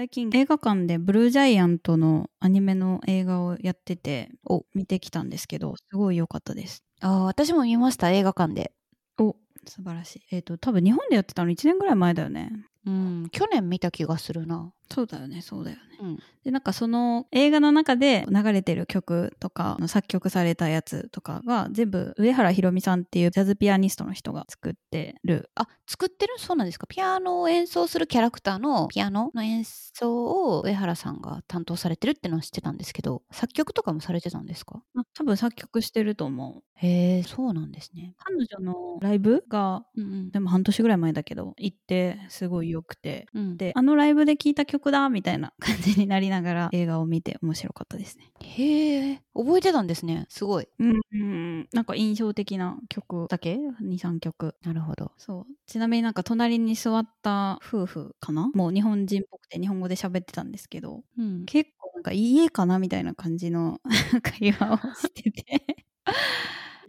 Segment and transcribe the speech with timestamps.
[0.00, 6.82] 最近映画館でブルージャイアントのアニメの映画をやってて、お見てきたんですけど、すごい良かったです。
[7.02, 8.72] ああ、私も見ました、映画館で。
[9.18, 9.36] お
[9.66, 10.22] 素晴らしい。
[10.30, 12.50] えっ、と、多分日本でやってたの1年ぐらい前だよね。
[12.86, 14.72] うん、去年見た気がするな。
[14.92, 15.82] そうだよね、そうだよね。
[16.00, 16.18] うん。
[16.42, 25.50] で、なんかその映画の中で流れてる曲とか、作曲されたやつとかが全部上原ひろみさんっていうジャズピアニストの人が作ってる。
[25.54, 26.34] あ、作ってる？
[26.38, 26.86] そうなんですか？
[26.88, 30.24] ピアノを演奏するキャラクターのピアノの演奏
[30.56, 34.82] を上原さんが担当されてるってのは知ってたんですけど、作曲とかもされてたんですか？
[34.96, 36.62] あ多分作曲してると思う。
[36.74, 38.14] へえ、そうなんですね。
[38.16, 40.30] 彼女のライブが、うんうん。
[40.30, 43.26] でも半年ぐらい前だけど、行ってすごい良くて。
[43.34, 48.30] うん、で、あのライブで聴いた曲だみたいな感じになりながら 映画を見て面白かったですね。
[48.42, 50.26] へえ、覚えてたんですね。
[50.28, 50.68] すごい。
[50.78, 54.54] うん、うん、なんか印象的な曲だけ ?2、3曲。
[54.62, 55.12] なるほど。
[55.18, 55.52] そう。
[55.66, 58.50] ちなみになんか隣に座った夫婦かな？
[58.54, 61.44] もう日本人っぽくて日本語で喋ってたんですけど、うん。
[61.44, 62.78] 結構なんか家かな？
[62.78, 63.80] みたいな感じの
[64.22, 65.84] 会話をしてて。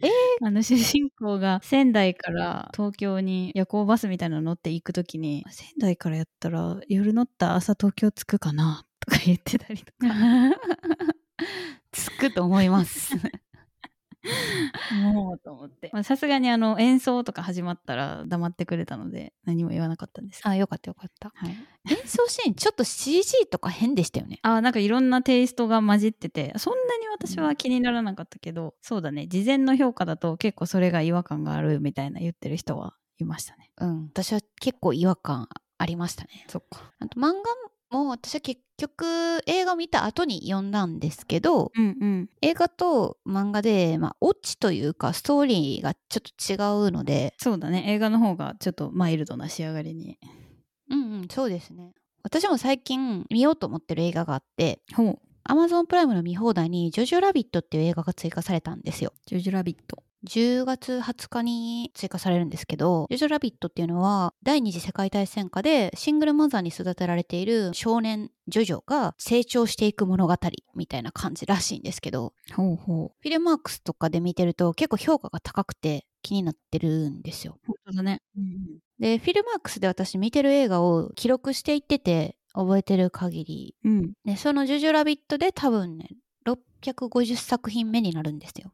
[0.00, 0.08] え
[0.44, 10.08] あの主人公が仙台から東京に夜行バスみたいなの乗って行くときに仙台からやったら夜乗った朝東京着くかなとか言ってたりとか
[11.92, 13.14] つくと思います。
[15.12, 21.32] もうと思ってまあさすがにあの演奏とか始まったら黙ってくれたので何も言わなかったんですあ、よかったよかった。
[21.34, 21.56] はい、
[21.90, 24.38] 演奏シーン、ちょっと CG とか変でしたよね。
[24.42, 34.04] あなんかいろんなテイストが混じっててそんなに私は気にならなかったけど、そうだね事前の評価だと結構それが違和感があるみたいな言ってる人はいましたねうん。
[34.06, 35.48] 私は結構違和感
[35.78, 36.44] ありましたね。
[36.48, 37.32] そっかあと漫
[37.90, 42.30] 画も私は結局映画を見た後に読んだんですけど、うんうん。
[42.40, 46.56] 映画と漫画で、まあ、オチというかストーリーがちょっと違
[46.88, 47.84] うので、そうだね。
[47.86, 50.18] 映画の方がちょっとマイルドな仕上がりに。
[50.90, 51.92] うんうん、そうですね。
[52.24, 55.18] 私も最近見ようと思ってる映画があって、ほう。
[55.48, 59.12] Amazon プライムの見放題にジョジョラビットっていう映画が追加されたんですよ。
[59.26, 70.36] ジョジョラビット10月20日に追加されるんですけど、ジョジョラビットっていうのは第二次世界大戦下でシングルマザーに育てられている少年ジョジョが成長していく物語
[70.74, 73.08] みたいな感じらしいんですけど、ほうほう。
[73.20, 77.58] フィルマークスとかで見てると結構評価が高くて気になってるんですよ。
[77.66, 86.10] 本当だね、うんで、フィルマークスで私見てる映画を記録していってて覚えてる限り、うん、でそのジョジョラビットで多分ね、
[86.84, 88.72] 650作品目になるんですよ。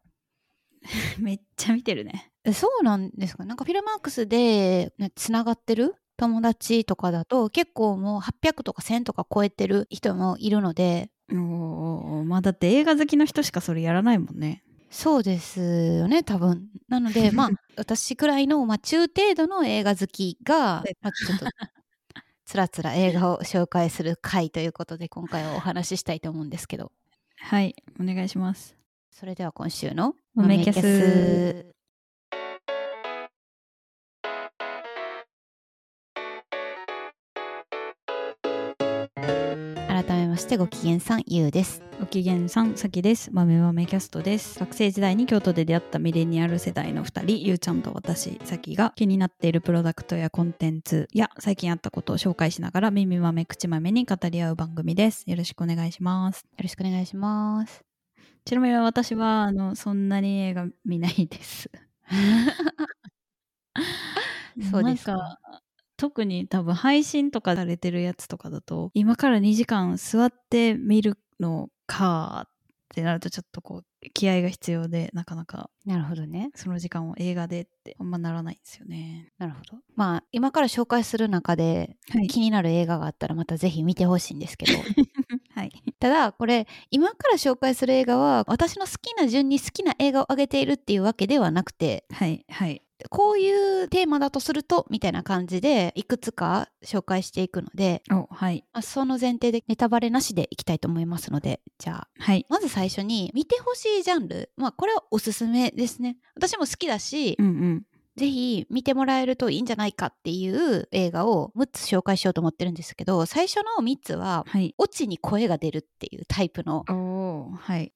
[1.18, 2.30] めっちゃ見てるね。
[2.44, 3.44] えそうなんですか？
[3.44, 5.94] なんかフィルマークスで、ね、つながってる？
[6.16, 11.10] 友達とかだと結構もう800とか1000とか超えてる人もいるので。
[11.30, 14.64] おまあだって映画好きの人しかそれやらないもんね。
[14.90, 16.66] そうですよね多分。
[16.88, 21.46] なので まあ私くらいの、まあ、中程度の映画好きが、まあ、ちょっと
[22.46, 26.90] つらつら映画を紹介する回ということで今回はお話ししたいと思うんですけど。
[27.40, 28.77] はいお願いします
[29.10, 31.78] それでは今週の豆キャス豆キャス。
[39.88, 41.82] 改めましてご機嫌さんゆうです。
[41.98, 43.30] ご機嫌さんさきです。
[43.32, 44.60] 豆豆キャストです。
[44.60, 55.24] 学生時代に京都で出会ったミレニアル世代の2人ゆうちゃんと私さきが気になっているプロダクトやコンテンツや最近あったことを紹介しながら耳豆口豆に語り合う番組です。
[55.26, 56.42] よろしくお願いします。
[56.42, 57.87] よろしくお願いします
[58.44, 61.70] ちなみに私はあのそんなに映画見ないです。
[64.70, 65.62] そうですかなんか
[65.96, 72.50] 特に多分配信とかされてるやつとかだと今から2時間座って見るのかっ
[72.94, 73.84] てなるとちょっとこう
[74.14, 76.50] 気合が必要でなかなかなるほどね。
[76.54, 79.32] その時間を映画でってあんまならないんですよね。
[79.38, 79.78] なるほど。
[79.96, 82.28] まあ今から紹介する中ではい。
[82.28, 84.78] 気になる映画があったらまたぜひ見てほしいんですけど
[85.58, 85.72] はい。
[85.98, 92.44] ただこれ今から紹介する映画は私の好きな順に好きな映画を挙げているっていうわけではなくてはい。
[92.48, 92.82] はい。
[93.10, 98.64] こういうテーマだとするとみたいな感じでいくつか紹介していくので、お、はい。
[98.72, 102.44] まあその前提でネタバレなしでいきたいと思いますのでじゃあはい。
[102.48, 107.82] まず最初に見てほしいジャンルまあこれはおすすめですね私も好きだし、うんうん。
[108.18, 114.74] ぜひ見てもらえるといいんじゃないかっていう映画を6つ紹介しようと思ってるんですけど最初の3つははい。
[114.78, 116.84] オチに声が出るっていうタイプの。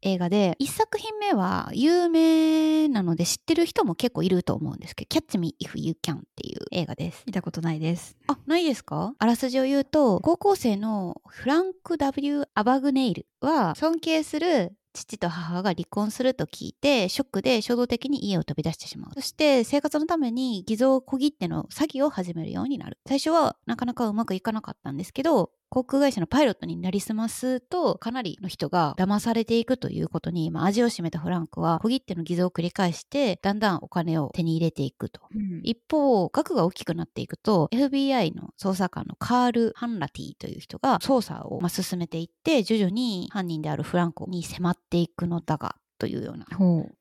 [0.02, 7.22] 映画で1作品目は有名なので知ってる人も結構いると思うんですけど「Catch Me If You Can」っていう映画です。
[7.26, 8.16] 見たことないです。
[8.28, 9.14] あないですか？
[9.18, 19.12] あらすじを言うと高校生のフランク・ W・ アバグネイルは尊敬する父と母が離婚すると聞いてショックで衝動的に家を飛び出してしまう。
[19.14, 22.98] そして生活のために偽造小切手の詐欺を始めるようになる。
[23.06, 35.22] 最初はなかなかうまくいかなかったんですけど航空会社のパイロットになりすますとかなりの人が騙されていくということに、まあ、味を占めたフランクは小切手の偽造を繰り返してだんだんお金を手に入れていくと。
[35.34, 35.60] うん。
[35.62, 46.46] 一方額が大きくなっていくと FBI の捜査官のカール・ハンラティという人が捜査をまあ進めていって徐々に犯人であるフランコに迫っていくのだがというような。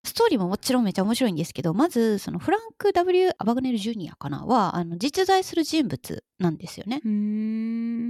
[0.04, 7.02] ストーリーももちろんめっちゃ面白いんですけどまずそのフランク・ W・ アバグネル・ジュニアかなはあの実在する人物なんですよね。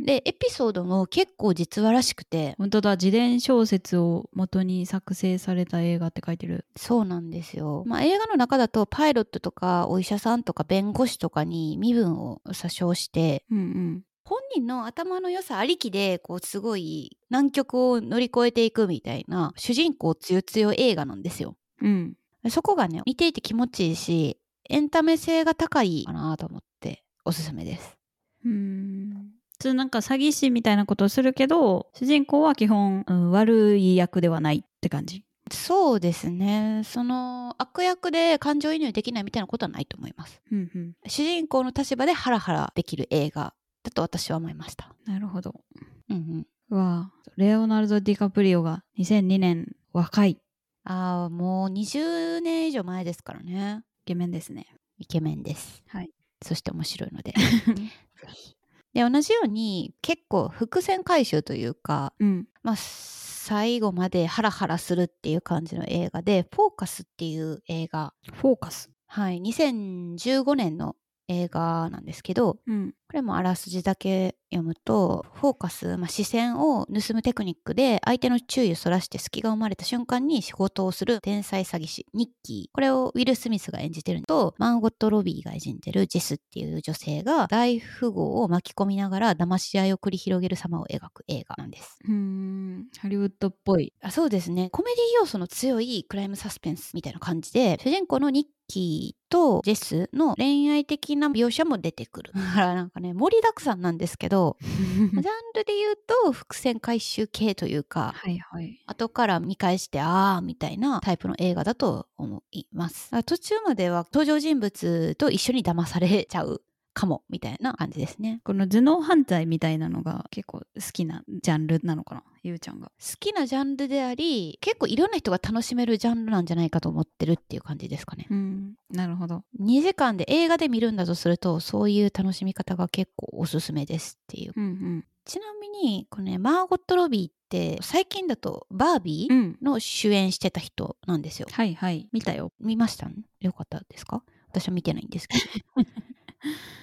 [0.06, 2.56] でエピソードも結構実話らしくて。
[2.58, 6.66] 本当だ自伝小説を元に作成された映画って書いてる。
[6.76, 7.84] そうなんですよ。
[7.86, 21.56] まあ、映画の中だとパイロットとかお医者さんとか弁護士とかに身分を詐称してうんうん本人の頭の良さありきでこうすごい難局を乗り越えていくみたいな主人公つよつよ映画なんですよ。
[21.82, 22.14] うん
[22.50, 24.38] そこがね見ていて気持ちいいし
[24.70, 27.98] エンタメ性が高いかなと思っておすすめです。
[28.46, 40.42] うーん普通なんか詐欺師みたいなことをするけど主人公は基本、うん悪い役ではないって感じそうですねその悪役で感情移入できないみたいなことはないと思います。
[40.52, 43.54] うんうん主人公の立場でハラハラできる映画
[43.84, 44.94] だと私は思いました。
[45.06, 45.62] なるほど。
[46.10, 47.12] うんうん。
[47.38, 50.32] レオナルド・ディカプリオが2002年若い。
[50.32, 50.38] イ
[50.84, 53.84] ああもう20年以上前ですからね。
[54.06, 54.68] ケメンですね。
[54.98, 55.84] イケメンです。
[55.88, 56.10] はい。
[56.44, 57.34] そして面白いので。
[58.94, 62.48] で同じように結構伏線回収というかうん。
[62.64, 68.14] まあ最後までハラハラするっていう感じの映画で「フォーカス」っていう映画。
[68.34, 68.92] フォーカス。
[69.08, 69.42] はい。
[69.42, 70.96] 2015年の
[71.28, 82.74] 映画なんですけどうんこれもあらすじだけ読むとフォーカス、まあ、視線を盗むテクニックで相手の注意をそらして隙が生まれた瞬間に仕事をする天才詐欺師ニッキー。
[82.74, 92.00] これをウィル・スミスが演じてるのとマーゴット・ロビーが演じてるジェスっていう女性が大富豪を巻き込みながら騙し合いを繰り広げる様を描く映画なんです。
[92.06, 92.88] うーん。
[92.98, 93.92] ハリウッドっぽい。
[94.02, 94.70] あそうですね。
[94.70, 102.32] コメディ要素の強いクライムサスペンスみたいな感じで主人公のニッキーとジェスの恋愛的な描写も出てくる。
[102.56, 105.12] なんかね盛りだくさんなんですけど ジャン
[105.56, 108.80] ルで言うと伏線回収系というかはいはい。
[108.88, 113.10] 後から見返してあーみたいなタイプの映画だと思います。
[113.12, 116.62] あ途中までは登場人物と一緒に騙されちゃう
[116.94, 118.42] かもみたいな感じですね。
[118.44, 122.24] この頭脳犯罪みたいなのが結構好きなジャンルなのかな？
[122.44, 122.88] ゆうちゃんが。
[123.00, 128.28] 好きなジャンルであり結構いろんな人が楽しめるジャンルなんじゃないかと思ってるっていう感じですかね。
[128.30, 128.74] うん。
[128.90, 129.44] なるほど。
[129.60, 134.54] 2時間で映画で見るんだとするとそういう楽しみ方が結構おすすめですっていう。
[134.56, 135.06] うんうん。
[135.24, 139.58] ちなみにこのねマーゴット・ロビーって最近だとバービーうん。
[139.62, 141.48] の主演してた人なんですよ。
[141.52, 142.10] はいはい。
[142.12, 142.52] 見たよ。
[142.60, 143.10] 見ました？
[143.40, 144.24] よかったですか？
[144.50, 145.84] 私は見てないんですけど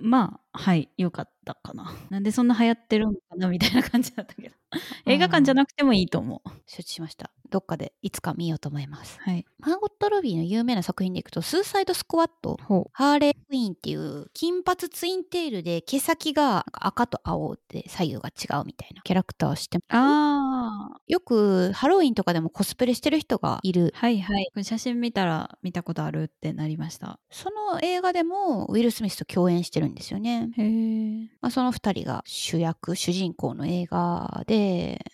[0.01, 1.95] まあはいよかったかな。
[2.11, 4.55] なんでそんな流行ってるのかなみたいな感じだったけど。
[5.07, 6.51] 映画館じゃなくてもいいと思う。
[6.67, 7.31] 承知しました。
[7.49, 9.19] どっかでいつか見ようと思います。
[9.21, 9.47] はい。
[9.61, 19.01] マーゴット・ロビーの有名な作品でいくとスーサイド・スクワットほハーレークイーンっていう金髪ツインテールで毛先が赤と青で左右が違うみたいな。
[19.03, 23.93] キャラクターをしてうああよくハロウィンとかでもコスプレしてる人がいる。
[23.95, 24.45] はいはい。
[24.53, 27.19] これ写真見たら見たことあるってなりました。
[27.31, 35.05] その映画でもウィル・スミスと共演してるんですよね、へえまあ、その2人が主役主人公の映画で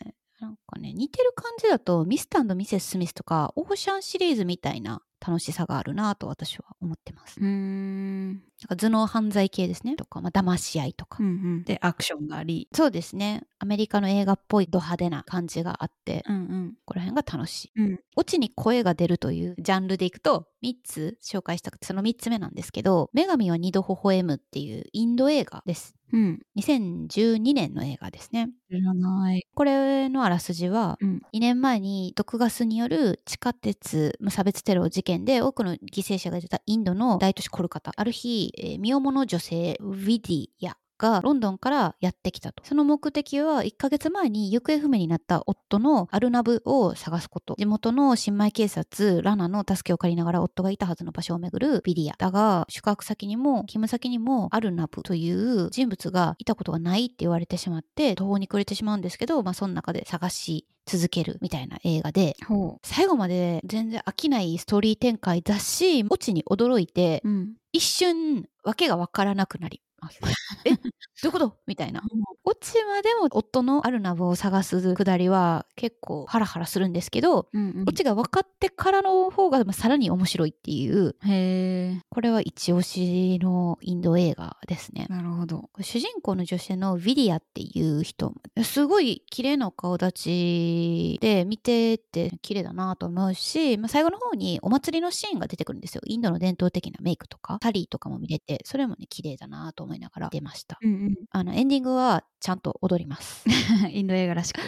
[0.40, 7.40] なんかね似てる感じだとミスターミセス・スミスとかオーシャンシリーズみたいな楽しさがあるなと私は思ってます。
[7.40, 8.32] うーん。
[8.32, 9.96] なんか頭脳犯罪系ですね。
[9.96, 11.64] とか、まあ、騙し合いとか、うんうん。
[11.64, 12.68] でアクションがあり。
[12.72, 13.44] そうですね。
[13.58, 16.72] アメリカの映画っぽいド派手な感じがあってうんうん。
[16.84, 17.72] ここら辺が楽しい。
[17.76, 18.00] うん。
[18.16, 25.94] オチに声が出るというジャンルでいくと3つ紹介したくてその3つ目なんですけど「女神は二度微笑む」っていうインド映画です。
[26.14, 26.40] うん。
[26.54, 28.48] 2012年の映画ですね。
[28.70, 29.42] 知らない。
[29.52, 31.22] これのあらすじは、うん。
[31.32, 37.92] 2年前に毒ガスによる地下鉄無差別テロ事件で多くの犠牲者が出たインドの大都市コルカタ。
[37.96, 42.64] ある日、えー身重の女性ウィディアがロンドンからやってきたと。
[42.64, 47.54] その目的は1ヶ月前に行方不明になった夫のアルナブを探すこと。
[47.58, 62.36] 地元の新米警察ラナの助けを借りながら夫がいたはずの場所をめぐるビディアだが宿泊先にも勤務先にもアルナブという人物がいたことがないって言われてしまって途方に暮れてしまうんですけど、まあ、その中で探し続けるみたいな映画で。
[62.46, 67.54] ほ最後まで全然飽きないストーリー展開だしオチに驚いてううん。
[67.72, 70.20] 一瞬訳が分からなくなります。
[70.64, 70.76] えど
[71.24, 71.56] ういうこと？
[71.66, 72.02] みたいな。
[72.44, 77.88] オチまでも夫のあるナブを探すくだりは結構ハラハラするんですけど、うんうん。
[77.88, 85.06] オチが分かってからの方がまあさらに面白いっていう、へえこれは一押しのインド映画ですね。
[85.08, 85.70] なるほど。
[85.80, 88.34] 主人公の女性のヴィディアっていう人。
[88.62, 96.02] すごい綺麗なお顔立ちで見てて綺麗だなと思うし、まあ、最後の方にお祭りのシーンが出てくるんですよ。
[96.06, 100.78] インドの伝統的なメイクとかサリーとかも見れてそれもね綺麗だなと思いながら出ました。
[100.82, 103.44] うんあのエンディングはちゃんと踊ります。
[103.46, 103.48] う
[103.88, 104.60] んインド映画らしく。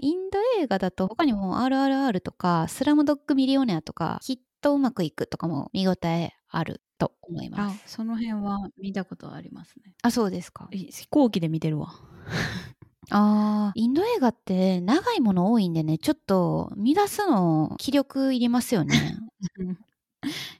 [0.00, 9.94] インド映画だと他にも RRR とかスラムドッグミリオネアとかきっとうまくいくとかも見応えあると思いまあすその辺は見たことありますね。
[10.02, 10.68] あそうですか。
[10.70, 11.92] い飛行機で見てるわ。
[13.10, 19.18] あーインド映画って長いもの多いんでねちょっと見出すの気力いりますよね。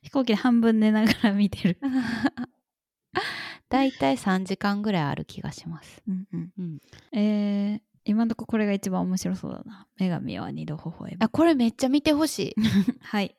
[0.02, 1.78] 飛行機で半分寝ながら見てる
[3.72, 6.50] だいたい3時間ぐらいある気がします、うんうん。
[6.58, 6.78] うん、
[7.18, 9.86] えー、今のとここれが一番面白そうだな。
[9.98, 12.56] 女神は二度微笑むあこれめっちゃ見てほしい。
[13.00, 13.34] はい。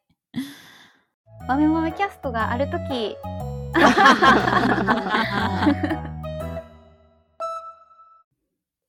[1.47, 3.15] 豆豆キャストがある時。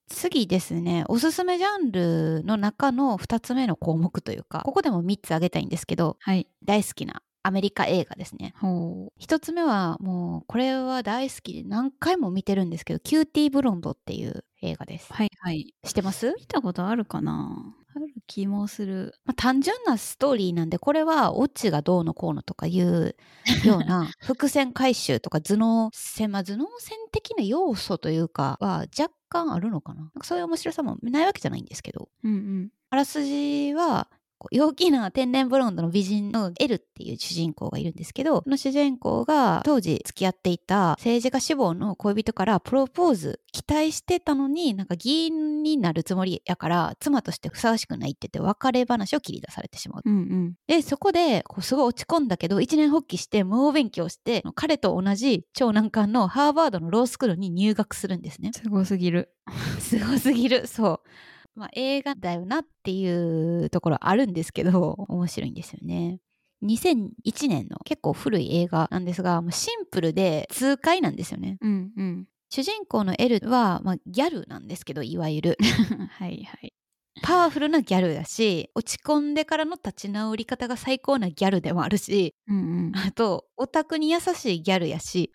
[0.07, 1.05] 次ですね。
[1.09, 6.47] おすすめジャンルの中の2つ目の項目というかここでも3つ挙げたいんですけどはい。
[6.63, 8.53] 大好きなアメリカ映画ですね。
[8.59, 15.07] ほ一つ目はもうこれは大好きで何回も見てるんですけどキューティーブロンドっていう映画です。
[15.11, 15.73] うはいはい。
[15.83, 16.33] 知ってます？
[16.39, 17.75] 見たことあるかな？
[17.95, 19.13] ある気もする。
[19.25, 23.15] まあ、単純なストーリーなんでこれはオチがどうのこうのとかいう
[23.63, 30.01] ような 伏線回収とか頭脳戦、まあ、頭脳戦的な要素というかは若干あるのかな？
[30.01, 32.09] なんかそういう面白さもないわけじゃないんですけど。
[32.23, 32.69] うんうん。
[32.89, 34.09] あらすじは
[34.51, 50.01] 陽気な天然ブロンドの美人のエルっていう主人公がいるんですけどこの主人公が当時付き合っていた政治家志望の恋人からプロポーズ期待してたのになんか議員になるつもりやから妻としてふさわしくないって言って別れ話を切り出されてしまう。
[50.05, 58.51] うんうんでそこでこうすごい落ち込んだけど一年発起して猛勉強して彼と同じ超難関のハーバードのロースクールに入学するんですね。
[58.53, 59.31] すごすぎる
[59.79, 61.09] すごすぎるそう。
[61.55, 66.19] まあ、映画だよなっていうところあるんですけど 面白いんですよね。
[66.63, 71.57] 2001年の結構古い映画なんですがもうシンプルで痛快なんですよね。
[71.61, 75.57] うんうん主人公のエルは、まあ、ギャルなんですけどいわゆる
[76.11, 76.73] はいはい
[77.21, 82.59] パワフルなギャルだし落ち込んでからの立ち直り方が最高なギャルでもあるしうんう
[82.91, 82.91] ん。
[82.95, 85.31] あとオタクに優しいギャルやし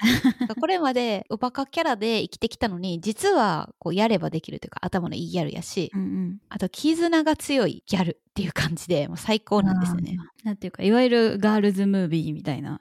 [0.60, 6.38] これまで おバカキャラで生きてきたのに実はこうやればできるというか頭のいいギャルやしうんうん。
[6.48, 10.16] あと絆が強いギャルっていう感じでもう最高なんですよね。
[10.44, 12.80] なんていうかいわゆるガールズムービーみたいな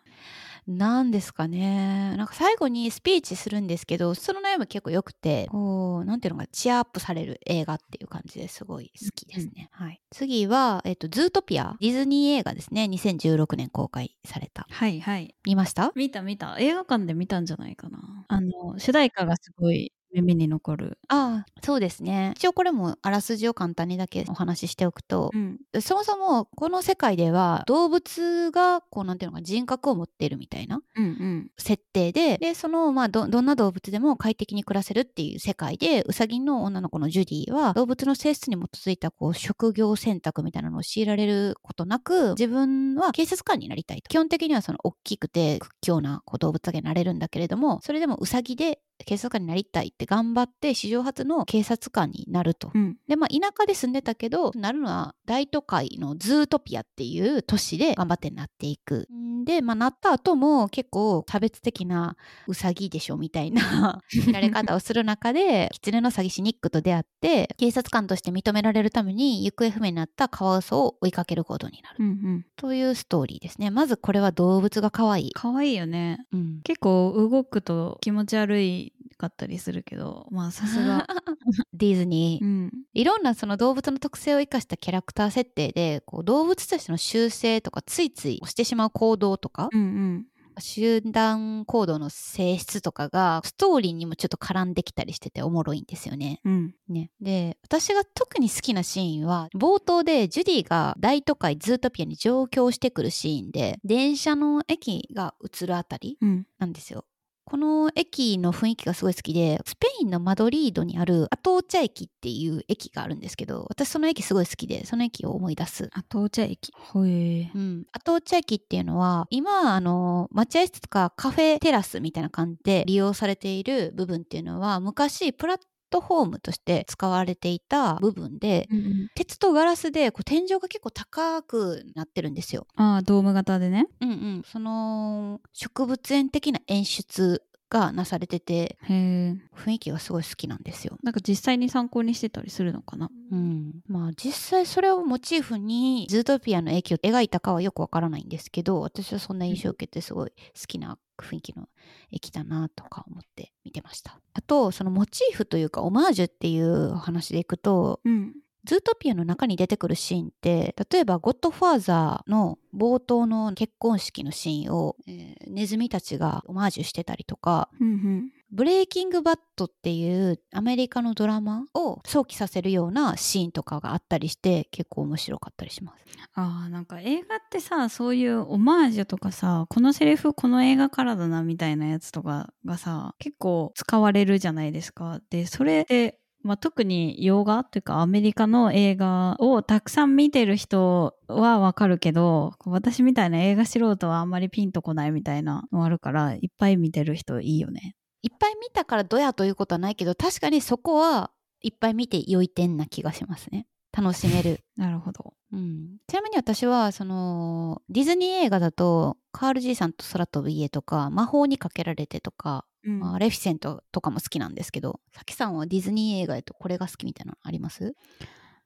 [0.72, 2.16] なんですかね。
[2.16, 9.70] なんか最後にスピーチするんですけどその悩み結構良くてこうなんていうのかチアアップされる映画っていう感じですごい好きですね。
[9.72, 11.76] はい、次は、えっと、ズートピア。
[11.82, 12.88] ディズニー映画ですね。
[12.88, 14.68] 2016年公開された。
[14.70, 15.36] はいはい。
[15.46, 15.96] 見ました？
[15.96, 16.58] 見た見た。
[16.60, 18.26] 映画館で見たんじゃないかな。
[18.28, 20.98] あの主題歌がすごい耳に残る。
[21.08, 22.34] ああそうですね。
[22.38, 25.60] 一応これもあらすじを簡単にだけお話ししておくと、うん。
[25.82, 31.52] そもそもこの世界では動物がこうなんていうのか人格を持っているみたいなうんうん。
[31.58, 44.10] 設定ででそのまあどどんな動物でも快適に暮らせるっていう世界でウサギの女の子のジュディは動物の性質に基づいたこう職業選択みたいなのを強いられることなく自分は警察官になりたいと。
[44.10, 52.72] 基本的にはその大きくて屈強なこう動物だけになれるんだけれどもそれでもウサギで警察官になりたいって頑張って史上初の警察官になると。
[52.74, 59.08] うんでまあ田舎で住んでたけどなるのは大都会のズートピアっていう都市で頑張ってなっていく。
[59.12, 62.16] んでまあなった後も結構差別的な
[62.48, 71.96] ウサギでしょみたいな 見られ方をする中で狐の詐欺師ニックと出会って警察官として認められるために行方不明になったカワウソを追いかけることになる。
[72.00, 73.70] うんうんというストーリーですね。
[73.70, 75.32] まずこれは動物が可愛い。
[75.34, 81.06] 可愛いよねうん結構動くと気持ち悪いかったりするけどまあさすが
[81.74, 82.48] ディズニーう。
[82.48, 90.26] んいろんなその動物の特性を生かしたキャラクター設定でこう動物としての習性とかついついしてしまう行動とか、うんうん
[90.62, 96.42] 集団行動の性質とかがストーリーにもちょっと絡んできたりしてておもろいんですよね。
[96.44, 107.06] うんねで私が特に好きなシーンは冒頭でジュディが大都会ズートピアに上京してくるシーンで電車の駅が映るあたりうんなんですよ。
[107.50, 115.90] この駅の雰囲気がすごい好きで、スペインのマドリードにあるアトーチャ駅っていう駅があるんですけど、私その駅すごい好きで、その駅を思い出す。
[115.94, 116.72] あ、到着駅。
[116.76, 117.50] ほえ。
[117.56, 117.86] うん。
[117.92, 129.10] アトーチャ駅っていうのは、今、あの、待合室とかカフェテラスみたいな感じで利用されている部分っていうのは、昔、プラットフォームとして使われていた部分で、うんうん。
[129.16, 132.68] 鉄とガラスでこう天井が結構高くなってるんですよ。
[132.76, 133.88] ああ、ドーム型でね。
[134.02, 134.44] うんうん。
[134.46, 138.78] その植物園的な演出がなされてて。
[138.88, 139.40] 雰
[139.74, 140.98] 囲気がすごい好きなんですよ。
[141.04, 143.12] なんか実際に参考にしてたりするのかな？
[143.32, 150.36] うん、まあ実際それをモチーフにズートピアの駅を描いたかはよくわからないんですけど私はそんな印象を受けてすごい好
[150.68, 151.68] きな雰囲気の
[152.12, 158.36] 駅だなとか思って見てましたあとそのモチーフというかオマージュっていう話でいくとうん。
[158.66, 168.32] ズートピアの中に出てくるシーンって例えば「ゴッドファーザー」の冒頭の結婚式のシーンを、えーネズミたちがオマージュしてたりとかうんうん。
[168.52, 176.00] ブレイキング・バッドっていうアメリカのドラマを想起させるようなシーンとかがあったりして結構面白かったりします。
[176.34, 185.22] ああ、なんか映画ってさ、そういうオマージュとかさ、このセリフこの映画からだなみたいなやつとかがさ、結構使われるじゃないですか。
[185.30, 197.96] で、それで、まあ、特に洋画というかアメリカの映画をたくさん見てる人はわかるけど、私みたいな映画素人はあんまりピンとこないみたいなのあるから、いっぱい見てる人いいよね。
[198.22, 203.68] いっぱい見たからどやということはないけど確かにそこはいっぱい見て良い点な気がしますね。
[203.92, 204.60] 楽しめる。
[204.78, 205.34] なるほど。
[205.52, 217.96] うん、ちなみに私はそのディズニー映画だとカール爺さんと空飛ぶ家とか魔法にかけられてとか、うんまあ、レフィセントとかも好きなんですけどさきさんはディズニー映画だとこれが好きみたいなのあります？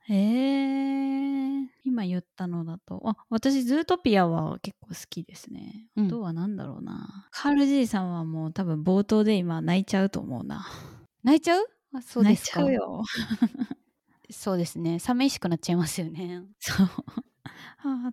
[0.09, 5.87] えー、今言ったのだと、あ、私、ズートピアは結構好きですね。
[5.95, 7.27] うんあとは何だろうな。
[7.31, 10.65] カール爺さんはもう多分冒頭で今泣いちゃうと思うな。
[11.23, 11.65] 泣いちゃう？
[11.93, 13.03] あそうですかちゃうよ。
[14.29, 16.87] そうですね寂しくなっちゃいますよねそう。
[17.83, 18.11] あ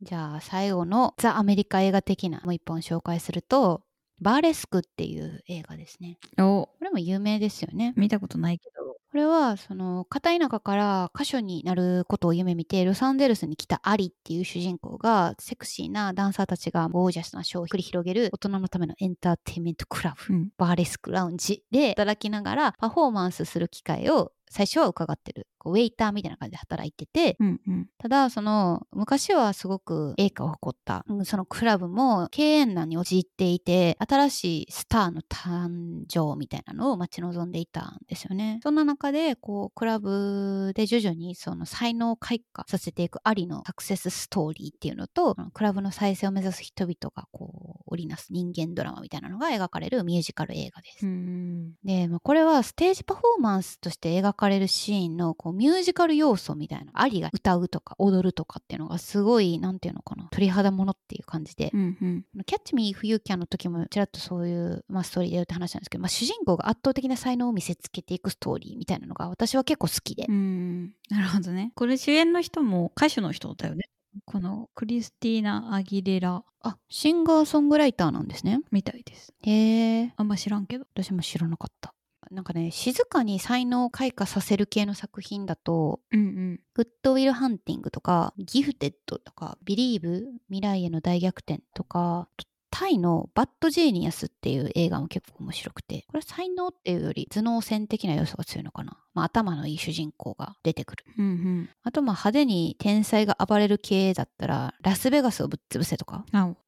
[0.00, 3.82] じゃあ最後のザ・アメリカ映画的なもう一本紹介すると
[4.20, 8.73] バーレスクっていう映画ですねこれも有名ですよね見たことないけど。
[9.14, 20.48] これはその片田舎から歌手になることを夢見てロサンゼルスに来たアリっていう主人公がセクシーなダンサーたちがゴージャスなショーを繰り広げる大人のためのエンターテインメントクラブ、うん。
[20.58, 27.88] バーレスクラウンジで働きながらパフォーマンスする機会を最初は伺ってるこうウェイターみたいな感じで働いててうんうん。
[27.98, 51.72] ただその昔はすごく栄華を誇ったうんそのクラブも経営難に陥っていて新しいスターの誕生みたいなのを待ち望んでいたんですよねそんな中でこうクラブで徐々にその才能を開花させていくありのサクセスストーリーっていうのとクラブの再生を目指す人々がこう織りなす人間ドラマみたいなのが描かれるミュージカル映画ですうん。
[51.84, 62.44] で、まあ、これはステージパフォーマンスとして描かれるシーンのこうミュージカル要素みたいなアリが歌うとか踊るとかっていうのがすごいなんていうのかな鳥肌ものっていう感じで、うんうん。
[62.44, 70.92] キャッチミーフユーキャンの時もちらっとそういう、まあ、ストーリーでやるって話なんですけど、まあ、主人公が圧倒的な才能を見せつけていくストーリーみたいなのが私は結構好きで、うん。
[71.10, 71.72] なるほどね。
[71.74, 73.84] これ主演の人も歌手の人だよね。
[74.26, 79.34] このクリスティーナ・アギレラあシンガーソングライターなんですねみたいです。
[79.42, 80.86] へえあんま知らんけど。
[80.94, 81.94] 私も知らなかった
[82.34, 86.60] なんかね静かに才能を開花させる系の作品だとうんうん。
[86.74, 92.28] グッドウィル・ハンティングとか、ギフテッドとか、ビリーブ、未来への大逆転とか、
[92.70, 98.98] タイのバッド・ジーニアスっていう映画も結構面白くて、これは才能っていうより頭脳戦的な要素が強いのかな。
[99.14, 101.04] まあ頭のいい主人公が出てくる。
[101.16, 106.24] うんあとまあ派手に天才が暴れる系だったら、ラスベガスをぶっ潰せとか、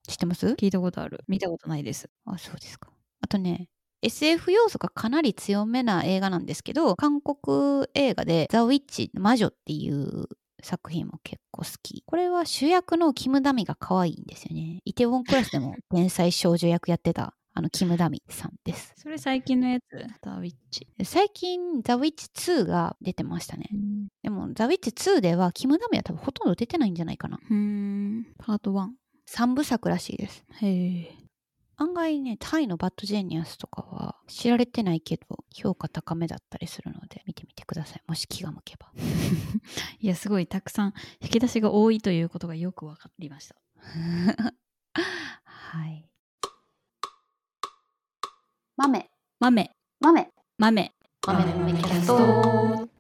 [0.07, 0.47] 知ってます？
[0.47, 1.25] 聞いたことある。
[1.27, 2.09] 見たことないです。
[2.25, 2.89] あ、そうですか。
[3.21, 3.69] あとね、
[4.03, 10.29] SF 要素がかなり強めな映画なんですけど、韓国映画でザ・ウィッチ魔女っていう
[10.63, 12.03] 作品も結構好き。
[12.07, 14.81] これは主役のキム・ダミが可愛いんですよね。
[14.85, 18.93] イテウォンクラスでも天才少女役やってたあのキム・ダミさんです。
[18.97, 19.85] それ最近のやつ？
[20.21, 20.87] ダーウィッチ。
[21.05, 23.69] 最近ザ・ウィッチ2が出てましたね。
[23.73, 24.09] うん。
[24.23, 27.39] でもザ・ウィッチ2ではキム・ダミは多分ほとんど出てないんじゃないかな。
[27.51, 28.27] うん。
[28.39, 28.89] パート1。
[29.29, 30.45] 3部作らしいです。
[30.61, 31.15] へえ。
[31.79, 38.03] 案外ね、タイのバッドジェニアスとかは知られてないけど、評価高めだったりするので、見てみてください。
[38.07, 38.91] もし気が向けば。
[40.01, 43.57] いや、すごいたくさん引き出しが多いということがよくわかりました。
[44.95, 46.09] はい。
[48.77, 50.93] 豆、豆、豆、豆。
[51.27, 52.96] 豆のキャスト。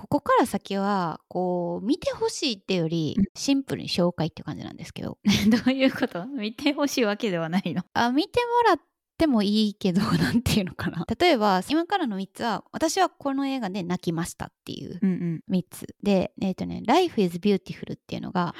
[0.00, 3.24] ここから先はこう見てほしいっていうよりうん。
[3.34, 5.18] シンプルに紹介って感じなんですけど。
[5.50, 6.24] どういうこと？
[6.26, 7.82] 見てほしいわけではないの？
[7.94, 8.80] あ見てもらっ
[9.18, 15.54] てもいいけど なんていうのかな例えば今からの3つは私はこの映画で泣きましたっていううんうん。
[15.54, 18.54] 3つでえっ、とね「Life is Beautiful」っていうのが。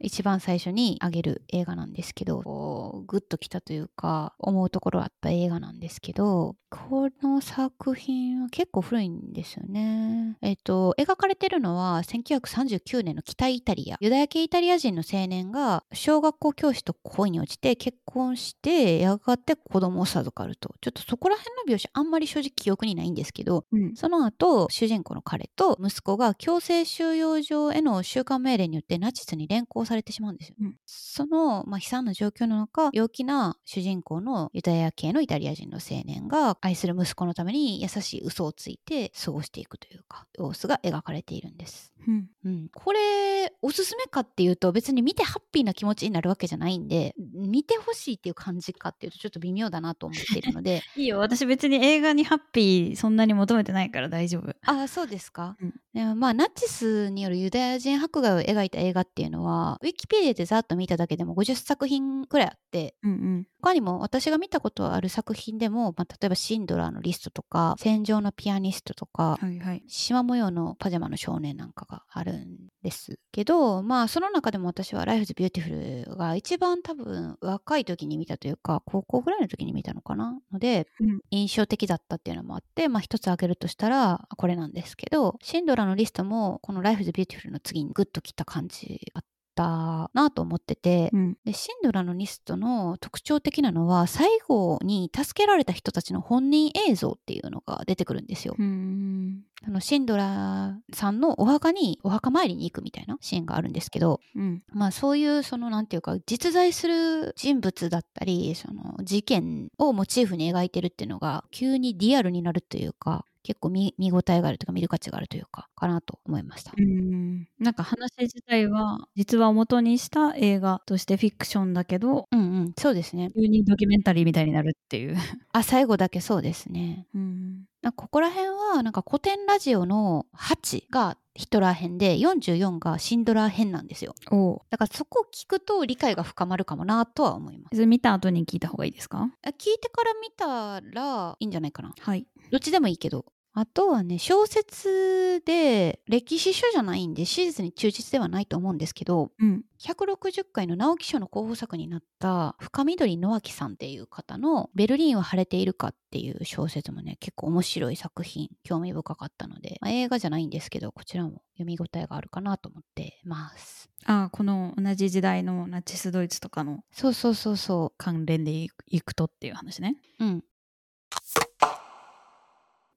[0.00, 10.36] 一番最初にあげる映画なんですけどこうグッときたというか思うところあった映画なんですけどこの作品は結構古いんですよね。
[10.40, 23.94] えっ、と描かれてるのは1939年の北イタリアユダヤ系イタリア人の青年が小学校教師と恋に落ちて結婚してやがて子供を授かるとちょっとそこら辺の描写あんまり正直記憶にないんですけどうん。
[23.94, 30.56] その後、主人公の彼と息子が強制収容所への収監命令によってナチスに連行されてしまうんですよ。
[30.60, 41.92] うんその、まあ、悲惨な状況の中、陽気な主人公のユダヤ系のイタリア人の青年が愛する息子のために優しい嘘をついて過ごしていくというか、様子が描かれているんです。
[42.06, 42.28] うん。
[42.44, 51.18] うん、これおすすめかっていうと別に見てハッピーな気持ちになるわけじゃないんで見てほしいっていう感じかっていうとちょっと微妙だなと思っているので いいよ。
[51.18, 54.54] 私別に映画にハッピーそんなに求めてないから大丈夫。
[54.62, 63.46] あそうですか、うんでもまあナチスによるユダヤ人迫害を描いた映画っていうのはウィキペディアでざっと見ただけでも50作品くらいあってうんうん。
[63.60, 69.82] 他にも私が見たことある作品でも、まあ、例えばシンドラーのリストとか戦場のピアニストとかはいはい。
[69.88, 80.38] 縞模様のパジャマの少年なんかがあるんですけどまあその中でも私は「Life is Beautiful」が一番多分若い時に見たというか高校ぐらいの時に見たのかな？
[80.52, 81.20] ので、うん。
[81.30, 91.36] 印象的だったっていうのもあってまあ一つ挙げるとしたらこれなんですけどシンドラのリストもこの「Life is Beautiful」の次にグッときた感じあったなと思ってて、うん。
[91.44, 98.54] でシンドラのリストの特徴的なのは最後に助けられた人たちの本人映像っていうのが出てくるんですよ。
[98.58, 99.42] うん。
[99.62, 104.62] あのシンドラさんのお墓にお墓参りに行くみたいなシーンがあるんですけどうん。
[104.72, 116.72] まあそういうそのなんていうか実在する人物だったりその事件をモチーフに描いてるっていうのが急にリアルになるというか結構見見応えがあるというか見る価値があるというかかなと思いました。
[116.78, 117.48] うん。
[117.58, 123.32] なんか話自体は実話を元にした映画としてフィクションだけど、うんうんそうですね。
[123.34, 125.16] 急にドキュメンタリーみたいになるっていう。
[125.52, 127.08] あ最後だけそうですね。
[127.12, 127.64] うん。
[127.96, 134.14] ここら辺はなんか古典ラジオの8がヒトラー編で44がシンドラー編なんですよ。
[134.30, 137.86] おだからそこを聞くと理解が深まるかもなとは思います。
[137.86, 139.30] 見た後に聞いた方がいいですか？
[139.42, 141.94] あ聞いてから見たらいいんじゃないかな。
[141.98, 142.26] はい。
[142.52, 143.24] どっちでもいいけど。
[143.52, 149.64] あとはね、小説で歴史書じゃないんで史実に忠実ではないと思うんですけど、うん。
[149.80, 169.96] 160回の直木賞の候補作になった深緑野脇さんっていう方の「ベルリンは晴れているか」っていう小説もね結構面白い作品興味深かったので、まあ映画じゃないんですけどこちらも読み応えがあるかなと思ってますああ、この同じ時代のナチスドイツとかのそうそうそうそ関連でいいくとっていう話ね。
[170.18, 170.44] ううん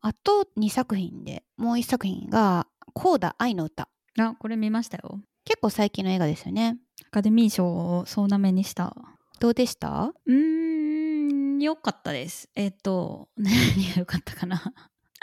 [0.06, 3.88] あと2作品でもう1作品が「コーダ愛の歌
[4.20, 7.66] あ、これ見ましたよ。」結構最近の映画ですよねアカデミー賞
[8.00, 8.96] を総なめにした。
[9.40, 10.14] どうでした？
[10.26, 12.50] うーん、よかったです。
[12.56, 13.54] えっ、と、 何
[13.94, 14.74] がよかったかな。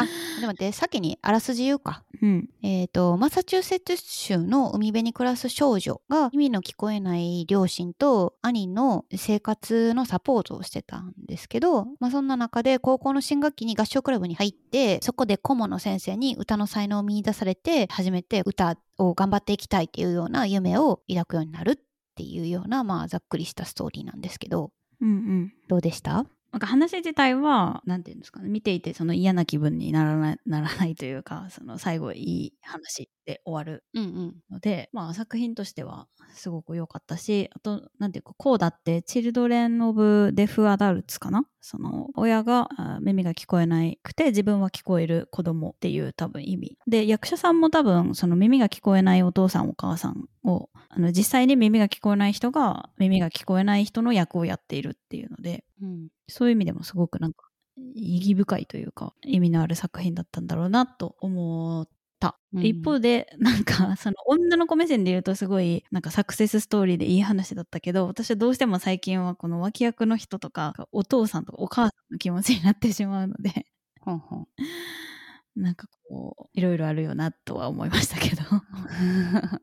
[0.01, 2.49] あでも待って先にあらすじ言うかうん。
[2.63, 21.77] えー、とマサチューセッツ州の海辺に暮らす少女が耳の聞こえない両親と兄の生活のサポートをしてたんですけど、まあ、そんな中で高校の新学期に合唱クラブに入ってそこで顧問の先生に歌の才能を見出されて初めて歌を頑張っていきたいっていうような夢を抱くようになるっ
[22.17, 25.53] ていうような、まあ、ざっくりしたストーリーなんですけどうんうん。
[25.69, 26.27] どうでした？
[26.53, 34.35] なんか話自体は、なんていうんですかね、見ていてその嫌な気分にならないならないというか、その最後いい話で終わるうんうん。
[34.51, 41.47] ので、まあ作品としてはすごく良かったし、あと、なんていうか、こうだって、チルドレン・オブ・デフ・アダルツかな？
[41.61, 46.79] その、親があ耳が聞こえなくて、自分は聞こえる子供っていう多分意味。
[46.87, 56.09] で、役者さんも多分、その耳が聞こえないお父さんお母さんを、あの、実際に耳が聞こえない人が、耳が聞こえない人の役をやっているっていうので、うん。
[56.29, 57.47] そういう意味でもすごくなんか
[57.95, 61.89] 意義深いというか意味のある作品だったんだろうなと思っ
[62.21, 62.39] た。
[62.55, 73.67] うん一方で なんかその女の子目線で言うとすごいなんかサクセスストーリーでいい話だったけど私はどうしても最近はこの脇役の人とかお父さんとかお母さんの気持ちになってしまうので
[74.01, 74.49] ほんほん
[75.57, 78.43] なんかこういろいろあるよなとは思いましたけど。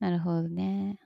[0.00, 0.98] なるほどね。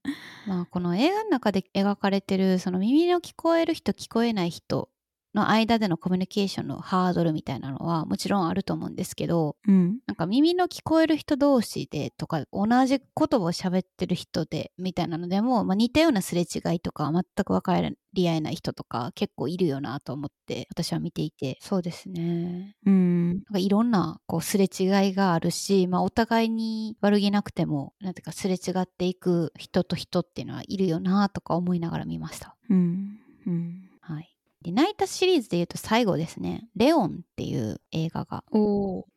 [0.47, 4.89] まあこの映画の中で描かれてるその耳の聞こえる人聞こえない人
[5.37, 9.99] の間でのコミュニケーションのハードルみたいなのはもちろんあると思うんですけどうん。
[10.07, 17.81] なんか耳の聞こえる人同士でとか同じ言葉を喋ってる人でみたいなのでも、まあ、似たようなすれ違いとか全く分か
[18.15, 21.59] り合えない人とか結構いるよなと思って私は見ていて。
[21.61, 22.75] そうですね。
[22.87, 23.29] うん。
[23.29, 32.57] なんかいろんなこうすれ違いがあるし、まあ、お互いに悪気なくてもなんていうかすれ違っていく人と人っていうのはいるよなとか思いながら見ました。
[32.71, 33.19] うん。
[33.47, 33.83] うん。
[34.01, 34.29] はい、で
[34.73, 38.45] 泣いたシリーズで言うと最後ですね「レオン」っていう映画が。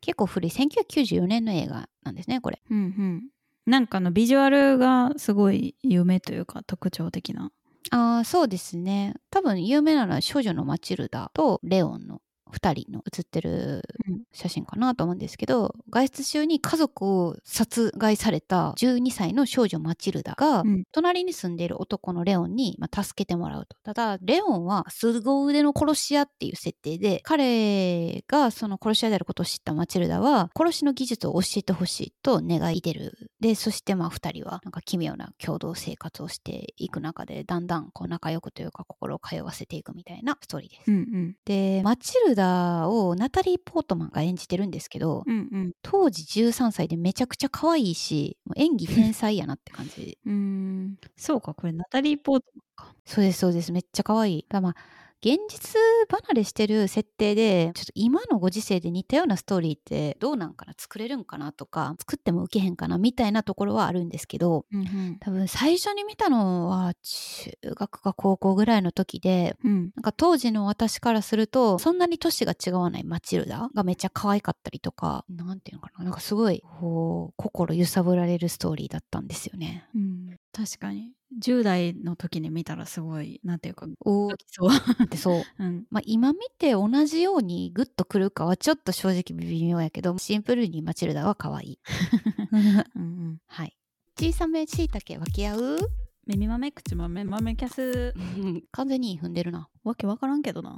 [0.00, 0.50] 結構古い。
[0.50, 2.62] 1994年の映画なんですねこれ。
[2.70, 3.28] うんうん。
[3.66, 7.52] なんかあのビジュアルがすごい有名というか特徴的な。
[7.90, 9.14] ああそうですね。
[9.30, 14.20] 多分有名なのは「少女のマチルダ」と「レオン」の2人の写ってるうん。
[14.32, 20.84] 写真かなと思うんですけど外出中に家族を殺害された12歳の少女マチルダが、うん。
[20.92, 23.76] 隣に住んでいる男のレオンに、まあ、助けてもらうと。
[23.82, 33.30] ただレオンは凄腕の殺し屋っていう設定で彼がその殺し屋であることを知ったマチルダは殺しの技術を教えてほしいと願い出る。
[33.40, 40.90] でそしてまあ2人はなんか奇妙な共同生活をしていく中でだんだんこう仲良くというか心を通わせていくみたいなストーリーです。
[40.90, 41.36] うんうん。
[41.44, 42.39] でマチルダ
[42.88, 50.18] をナタリー・ポートマンが演じてるんですけど、うん当時13歳でめちゃくちゃ可愛いし演技 天才やなって感じ。
[50.26, 50.32] うん。
[50.32, 52.94] うんそうかこれナタリー・ポートマンか。
[53.04, 53.72] そうですそうです。
[53.72, 54.46] めっちゃ可愛い。
[54.48, 54.76] だまあ
[55.22, 55.78] 現実
[56.08, 60.72] 離れしてる設定でちょっと今のご時世で似たようなストーリーってどうなんかな？
[60.78, 61.52] 作れるんかな？
[61.52, 62.96] とか作っても受けへんかな？
[62.96, 69.90] みたいなところはあるんですけどうん多分最初に見たのは中学か高校ぐらいの時でうん。
[69.94, 76.04] なんか当時の私からするとそんなに年が違わないマチルダがめっちゃ可愛かったりとかなんていうのかな？
[76.04, 79.84] なんかすごいこう心揺さぶられるストーリーだったんですよね。
[79.94, 81.12] うん確かに。
[81.38, 84.70] 10代の時に見たらすごいなんていうかおドキそう。
[85.08, 85.64] で そう。
[85.64, 85.86] うん。
[85.90, 91.78] まあ、今見て同じようにグッとくるかはちょっと正直微妙やけどシンプルにマチルダは可愛い。
[92.96, 93.38] うんうん。
[93.48, 93.76] はい。
[94.18, 95.78] 小さめしいたけ分け合う？
[96.26, 98.14] 耳豆口豆豆キャス。
[98.72, 99.68] 完全に踏んでるな。
[99.84, 100.76] わけわからんけどな。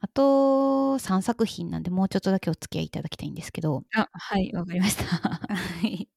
[0.00, 3.84] あと3作品なんでもうちょっとだけお付き合いいただきたいんですけど。
[3.92, 5.04] あはいわかりました。
[5.04, 6.08] はい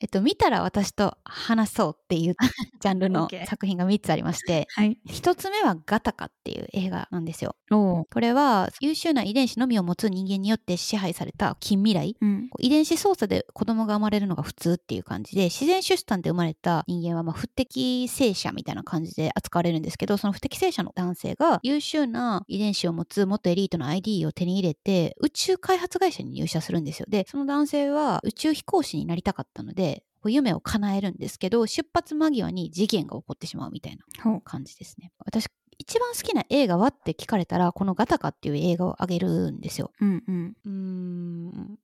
[0.00, 2.34] えっと見たら私と話そうっていう
[2.80, 4.98] ジャンルの 作品が3つありましてはい。
[5.06, 7.54] 1つ目はガタカっていう映画なんですよ。
[7.70, 12.16] おこれは優秀な遺伝子のみを持つ人間によって支配された近未来。
[12.20, 12.48] うん。
[12.58, 27.06] 遺伝子操作で子供が生まれるのが普通っていう感じで自然出産で生まれた人間はまあ不適正者みたいな感じで扱われるんですけどその不適正者の男性が優秀な遺伝子を持つ元エリートの ID を手に入れて宇宙開発会社に入社するんですよ。
[27.08, 29.89] でその男性は宇宙飛行士になりたかったので
[30.28, 35.12] 夢を叶えるんですけど出発間際に事件が起こってしまうみたいな感じですね。
[35.24, 35.46] 私
[35.78, 39.90] 一番好きな映画はって聞かれたらこのガタカっていう映画をあげるんですよ。
[40.00, 40.70] うんうん。
[40.70, 41.78] ん。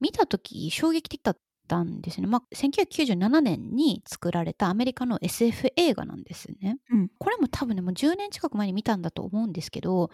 [0.00, 2.26] 見た時衝撃的だったんですね。
[2.26, 6.76] まあ、1997年に作られたアメリカの SF 映画なんですね。
[6.90, 7.10] うん。
[7.18, 10.10] これも多分ねもう10年近く前に見たんだと思うんですけど、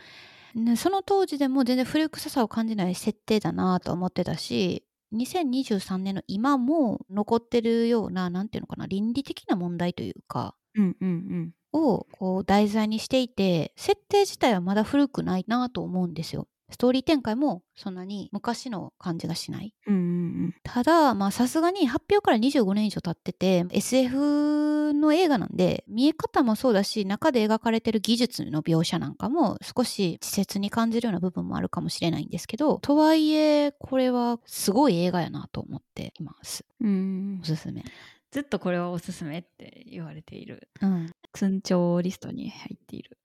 [0.55, 4.85] ね、その当時でも全然古臭さを感じない設定だなと思ってたし
[5.15, 10.57] 2023年の今も残ってるような何ていうのかな倫理的な問題というか
[11.01, 16.47] うんうんをこう題材にしていて設定自体はまだ古くないなと思うんですよ。
[16.75, 19.73] ストーリー展開もそんなに昔の感じがしない。
[19.87, 36.65] うんうんただまあさすがに発表から25年以上経ってて SF の映画なんで見え方もそうだし中で描かれてる技術の描写なんかも少し稚拙に感じるような部分もあるかもしれないんですけどとはいえこれはすごい映画やなと思っています。
[36.81, 36.91] うんう
[37.37, 37.41] ん。
[37.41, 37.85] おすすめ。
[38.33, 40.69] ずっとこれはおすすめって言われている。
[40.81, 41.13] うん。
[41.37, 43.17] 寸長リストに入っている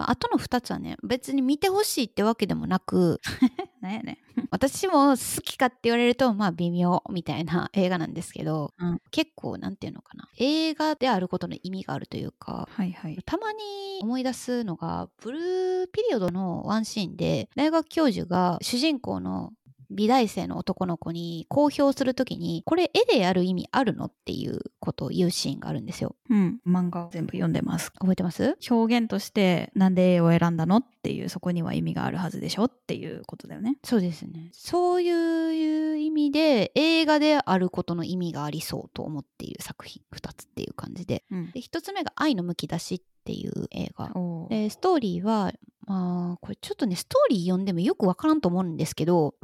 [0.00, 3.20] まあ、あとの2つはね別に見てほしいってわけでもなく
[3.82, 4.18] なんやね
[4.50, 9.00] 私も好きかって言われるとまあ微妙みたいな映画なんですけど、うん。
[9.10, 10.28] 結構なんていうのかな。
[10.38, 13.18] 映画であることの意味があるというかはいはい。
[13.26, 19.52] たまに思い出すのがブルーピリオドのワンシーンで大学教授が主人公の
[19.90, 26.16] 美大生の男の子に公表するときにこれ絵でやる意味あるのっていうことを言うシーンがあるんですよ。
[26.28, 26.60] うん。
[26.66, 27.90] 漫画を全部読んでます。
[27.98, 28.56] 覚えてます？
[28.70, 33.78] 表現としてなんで絵を選んだのっていうそこには意味があるはずでしょっていうことだよね。
[33.84, 34.50] そうですね。
[34.52, 41.24] そういう意味で映画であることの意味がありそうと思っている作品2つっていう感じで。
[41.30, 41.50] うん。
[41.50, 44.10] で1つ目が「愛のむき出し」っていう映画。
[44.48, 45.52] でストーリーは
[45.86, 49.34] まあこれちょっとねストーリー読んでもよくわからんと思うんですけど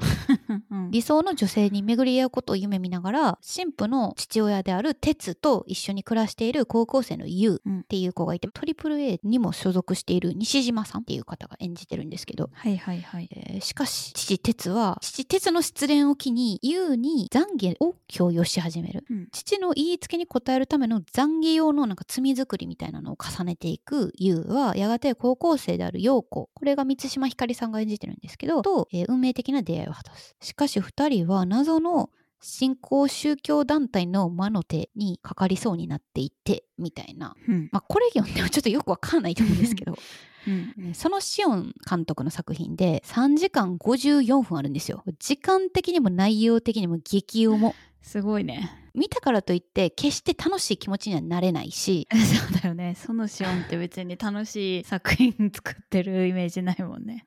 [0.49, 0.65] うん。
[0.71, 7.81] うん理想の女性に巡り合うことを夢見ながら神父の父親である哲と一緒に暮らしている高校生のユウうん。
[7.81, 13.29] っていう子がいて、トリプル A にも所属している西島さんっていう方が演じてるんですけど、はいはいはい。
[13.33, 19.05] えーしかし父哲は父哲の失恋を機にユウに懺悔を強要し始める。
[19.11, 19.29] うん。
[19.33, 23.76] 父の言いつけに応えるための懺悔用のなんか罪作りみたいなのを重ねていく
[24.17, 32.11] ユウはやがて高校生である陽子これが満島ひかりさんが演じてるんですけどと、えー運命的な出会いを果たすしかし二人は謎の
[32.41, 39.97] 新興宗教団体の魔の手にかかりそうになっていてみたいなうんまあこれ読んでもちょっとよくわかんないと思うんですけど
[40.47, 45.03] うんねそのシオン監督の作品で3時間54分あるんですよ。
[45.19, 47.75] 時間的にも内容的にも激重も。
[48.01, 48.86] すごいね。
[48.97, 52.95] 見たからといって決して楽しい気持ちにはなれないし、 そうだよね。
[52.97, 57.25] そのシオンって別に楽しい作品作ってるイメージないもんね。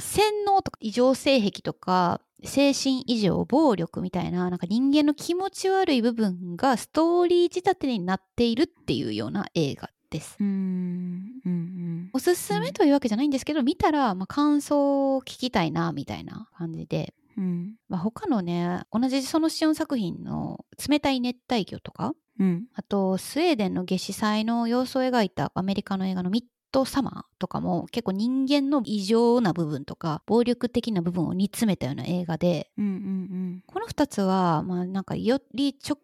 [0.00, 10.36] 洗脳とか異常性癖とか精神異常、暴力みたいななんか人間の気持ち悪い部分がストーリー仕立てになっているっていうような映画です。
[10.40, 17.74] うんうんうんおすすめというわけじゃないんですけど、見たらまあ感想を聞きたいなみたいな感じでうん。
[17.88, 22.66] まあ、他のね同じそのシオン作品の「冷たい熱帯魚」とかうん。
[22.74, 35.98] あとスウェーデンの夏至祭の様子を描いたアメリカの映画の「ミッドサマー」とかも結構人間の異常な部分とか暴力的な部分を煮詰めたような映画でうんうんこの2つはまあなんかより直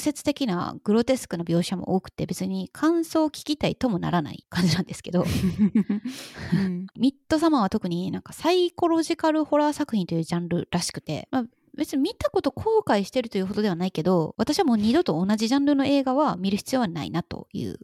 [0.00, 5.22] 接的なグロテスクな描写も多くて別に感想を聞きたいともならない感じなんですけど。
[5.22, 6.86] うん。
[6.98, 11.44] ミッドサマーは特になんかサイコロジカルホラー作品というジャンルらしくて、まあ、
[11.76, 17.78] 別に見たこと後悔してるというほどではないけど私はもう二度と同じジャンルの映画は見る必要はないなという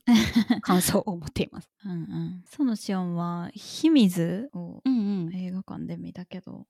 [0.62, 1.70] 感想を持っています。
[1.84, 2.44] うんうん。
[2.46, 6.66] そのシオンは秘密をうんうん、映画館で見たけど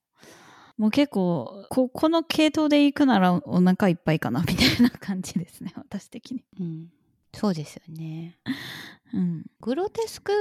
[0.76, 6.44] もう結構ここの系統で行くならお腹いっぱいかな みたいな感じですね 私的に。
[6.60, 6.92] うん、
[7.34, 8.38] そうですよね。
[9.14, 10.32] うんグロテスク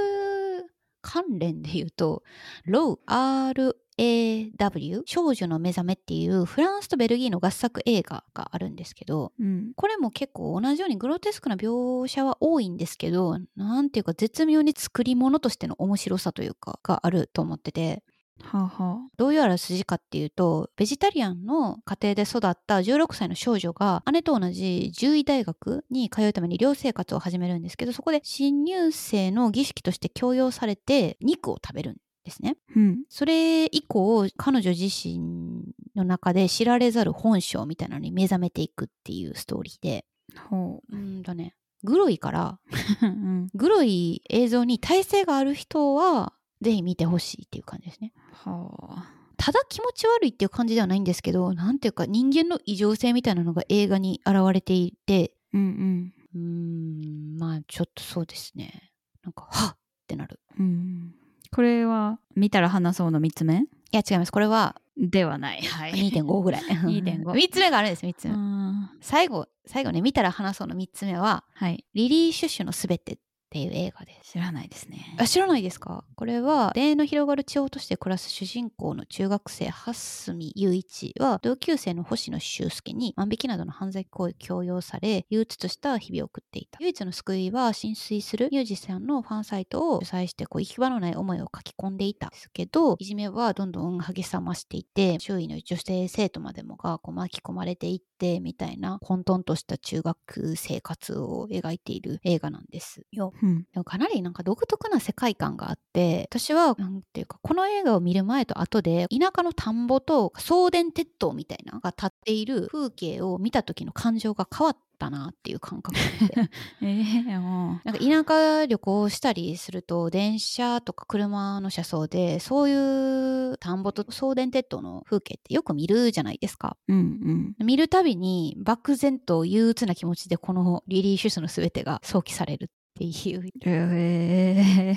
[1.02, 2.22] 関連で言うと、
[2.64, 18.02] ロー RAW 少女の目覚めっていうフランスとベルギーの合作映画があるんですけど、うんこれも結構同じようにグロテスクな描写は多いんですけど、なんていうか絶妙に作り物としての面白さというかがあると思ってて、
[18.40, 32.56] はあはどういうあらすじかっていうと、ベジタリアンの家庭で育った16歳の少女が姉と同じ獣医大学に通うために寮生活を始めるんですけど、そこで新入生の儀式として強要されて肉を食べるんですね。
[32.74, 33.04] うん。
[33.08, 35.64] それ以降、彼女自身
[35.94, 40.04] の中で知られざる本性みたいなのに目覚めていくっていうストーリーで、
[40.48, 40.96] ほう。
[40.96, 42.58] ーんとね、グロいから、
[43.02, 43.48] う うん。
[43.54, 46.32] グロい映像に耐性がある人は、
[46.62, 48.12] ぜひ見てほしいっていう感じですね。
[48.32, 58.92] はあただ気持ち悪いっていう感じではないんですけど、なんていうか人間の異常性みたいなのが映画に現れていて、うんうーん、まあちょっとそうですね。
[59.24, 60.38] なんか、はっってなる。
[60.58, 61.14] うんうん
[61.54, 63.58] これは見たら話そうの3つ目？
[63.58, 64.32] いや違います。
[64.32, 66.62] これはではないはい2.5ぐらい。
[66.64, 68.34] 2.5 3 つ目があるんです、3つ目。
[68.34, 73.18] うん最後、最後ね、見たら話そうの3つ目は、はいリリー・シュッシュのすべてっ
[73.50, 74.21] ていう映画です。
[74.32, 75.14] 知らないですね。
[75.18, 76.04] あ知らないですか？
[76.14, 86.78] これは田園の広がる地方として暮らす主人公の中学生蓮見雄一は同級生の星野修介に万引きなどの犯罪行為を強要され憂鬱とした日々を送っていた。
[86.80, 103.34] 唯一の救いは浸水するミュージシャンのファンサイトを主催してこう行き場のない思いを書き込んでいたんですけどいじめはどんどん激しさを増していて周囲の女性生徒までもがこう巻き込まれていってみたいな混沌とした中学生活を描いている映画なんですよ。
[103.42, 103.66] うん。
[103.72, 115.98] でもかなりなんか独特な世界観があって私はなんていうかこの映画を見る前と後で田舎の田んぼと送電鉄塔みたいなのが立っている風景を見た時の感情が変わったなっていう感覚
[116.82, 126.76] ええもなんか田舎旅行したりすると電車とか車の車窓でそういう田んぼと送電鉄塔の風景ってよく見るじゃないですか。
[126.88, 127.54] ううん。
[127.58, 133.40] 見るたびに漠然と憂鬱な気持ちでこのリリー・シュスの全てが想起されるっていう。
[133.66, 134.96] うんえ。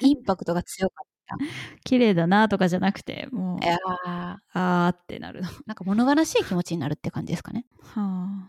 [0.00, 1.36] インパクトが強かった。
[1.84, 3.58] 綺麗だなとかじゃなくてもう。
[4.04, 5.48] あーってなるの。
[5.48, 7.66] は なんか物悲しい気持ちになるって感じですかね。
[7.96, 8.48] あ。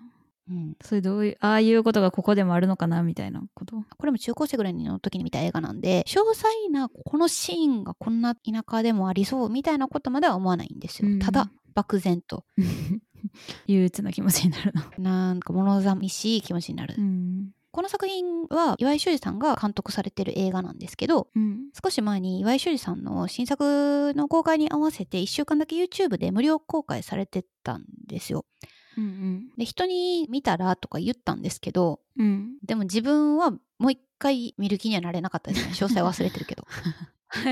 [0.49, 3.77] うん、それどういうああいうことがここでもあるのかなみたいなこと？
[3.97, 11.08] これも中高生ぐらいの時に見た映画なんで詳細なこのシーンがこんな田舎でもありそうみたいなことまでは思わないんですよ。
[11.10, 11.19] うん。
[11.19, 12.43] ただ漠然と。
[13.67, 14.84] 憂鬱な気持ちになるの。
[15.03, 16.95] なんか物寂しい気持ちになる。
[16.97, 21.69] うんこの作品は岩井修司さんが監督されてる映画なんですけどうん。
[21.83, 28.45] 少し前に岩井修司さんの新作の公開に合わせて1週間だけ YouTube で無料公開されてたんですよ。
[28.95, 32.57] うんで人に見たらとか言ったんですけどうん。
[32.63, 33.57] でも自分はも
[33.88, 35.71] う一回見る気にはなれなかったですね。
[35.74, 36.67] 詳細忘れてるけど。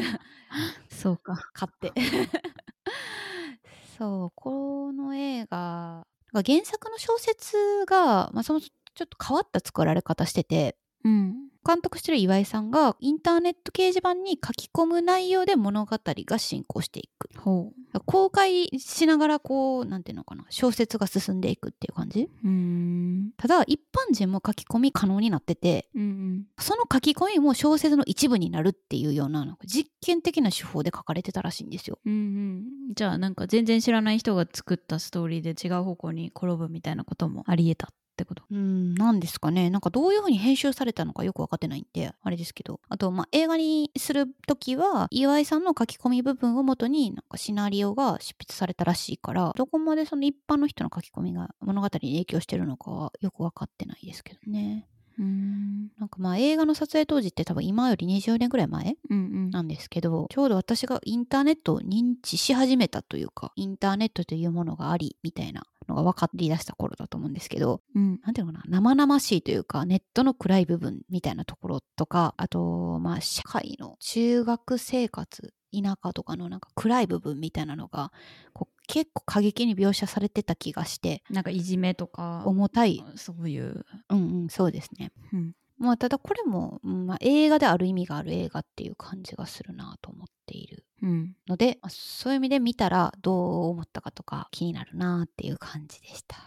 [0.92, 1.50] そうか。
[1.54, 1.92] 買って。
[3.98, 8.62] そうこの映画原作の小説が、まあ、その
[8.96, 11.36] ちょっと変わった作られ方しててうん。
[11.64, 17.30] 監督してる岩井さんがインターネット掲示板に書き込む内容で物語が進行していく。
[17.38, 17.72] ほ
[18.06, 22.30] 公開しながらこうなんていうのかな小説が進んでいくっていう感じ。
[22.44, 23.32] ううん。
[23.38, 32.00] ただ一般人も書き込み可能になっててうんその書き込みも小説の一部になるっていうような実験的な手法で書かれてたらしいんですよ。
[32.04, 32.64] うんうん。
[32.96, 37.90] じゃあなんか全然知らない人が作ったストーリーで違う方向に転ぶみたいなこともありえた
[38.22, 38.44] ってこと？
[38.52, 39.70] うん、なんですかね。
[39.70, 42.80] なんかどういうふうに編集されたのかよく分かってないんで、あれですけど。
[42.90, 54.88] あと、まあ、映画にするときは、岩井さんの書き込み部分をもとに、なんかシナリオが執筆されたらしいから、どこまでその一般の人の書き込みが物語に影響してるのかはよく分かってないですけどね。
[55.20, 78.12] うんなんかまあ映画の撮影当時って多分今より20年ぐらい前うんなんですけど、ちょうど私がインターネットを認知し始めたというか、インターネットというものがあり、みたいなのが分かり出した頃だと思うんですけど、うんなんていうのかな、生々しいというか、ネットの暗い部分みたいなところとか、あと、まあ、社会の中学生活、田舎とかのなんか暗い部分みたいなのが、
[78.54, 83.04] こう結構過激に描写されてた気がして、なんかいじめとか重たい。
[83.16, 85.12] そういう、うんうん、そうですね。
[85.34, 96.38] うんまあ、ただこれも、うんまあ、映画である意味がある映画っていう感じがするなと思っているうん、ので、まあそういう意味で見たらどう思ったかとか気になるなっていう感じでした。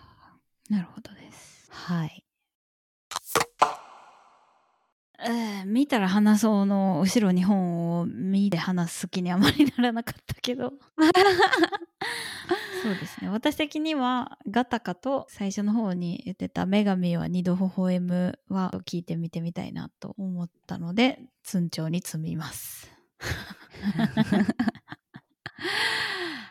[0.71, 2.25] なるほどです、はい。
[5.21, 10.73] えー見たら話そうの後ろに本を見て話す気にあまりならなかったけど。
[12.83, 13.31] そうですね。
[13.31, 22.91] 私的にはガタカと最初の方に言ってた「女神は二度微笑む」は聞いてみてみたいなと思ったので通帳に積みます。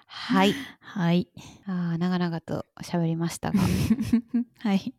[0.08, 0.56] はい。
[0.80, 1.28] はい。
[1.68, 3.60] あー長々と喋りましたが。
[4.60, 4.96] はい。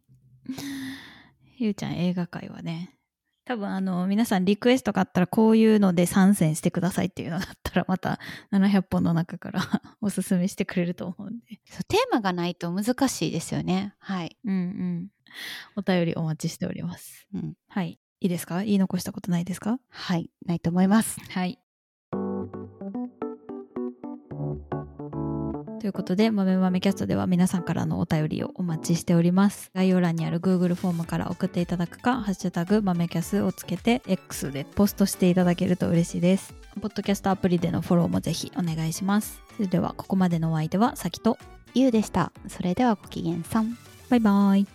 [1.56, 2.96] ゆうちゃん映画界はね
[3.46, 8.18] 多分あの皆さんリクエストがあったらこういうので参戦してくださいっていうのがあったらまた
[8.52, 9.60] 700本の中から
[10.00, 13.94] おすすめしてくれると思うんでそうテーマがないと難しいですよね。
[13.98, 14.36] はい。
[14.44, 15.08] うんうん
[15.76, 17.54] お便りお待ちしておりますうん。
[17.68, 18.62] はいいいですか？
[18.62, 19.78] 言い残したことないですか？
[19.90, 20.30] はい。
[20.46, 21.20] ないと思います。
[21.30, 21.58] はい
[25.84, 29.70] ということで、豆豆キャストでは皆さんからのお便りをお待ちしております。
[29.74, 36.54] 概要欄にある Google フォームから送っていただくか、ハッシュタグ豆キャスをつけて X でポストしていただけると嬉しいです。
[36.80, 39.42] ポッドキャストアプリでのフォローもぜひお願いします。
[39.56, 41.36] それではここまでのお相手はさきと、
[41.74, 42.32] ゆうでした。
[42.48, 43.76] それではごきげんさん。
[44.08, 44.73] バイバイ。